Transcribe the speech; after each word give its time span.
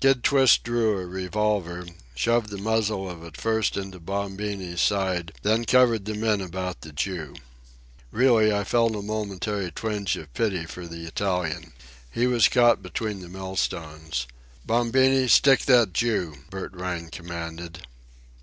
Kid 0.00 0.24
Twist 0.24 0.62
drew 0.62 0.96
a 0.98 1.04
revolver, 1.04 1.84
shoved 2.14 2.48
the 2.48 2.56
muzzle 2.56 3.06
of 3.10 3.22
it 3.22 3.36
first 3.36 3.76
into 3.76 4.00
Bombini's 4.00 4.80
side, 4.80 5.34
then 5.42 5.66
covered 5.66 6.06
the 6.06 6.14
men 6.14 6.40
about 6.40 6.80
the 6.80 6.90
Jew. 6.90 7.34
Really, 8.10 8.50
I 8.50 8.64
felt 8.64 8.96
a 8.96 9.02
momentary 9.02 9.70
twinge 9.70 10.16
of 10.16 10.32
pity 10.32 10.64
for 10.64 10.86
the 10.86 11.04
Italian. 11.06 11.74
He 12.10 12.26
was 12.26 12.48
caught 12.48 12.82
between 12.82 13.20
the 13.20 13.28
mill 13.28 13.56
stones, 13.56 14.26
"Bombini, 14.64 15.28
stick 15.28 15.66
that 15.66 15.92
Jew," 15.92 16.34
Bert 16.48 16.72
Rhine 16.72 17.10
commanded. 17.10 17.86